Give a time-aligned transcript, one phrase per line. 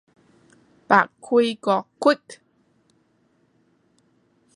[0.87, 1.11] 白
[1.59, 2.39] 駒過隙